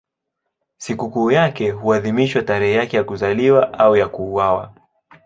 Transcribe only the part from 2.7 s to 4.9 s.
yake ya kuzaliwa au ya kuuawa.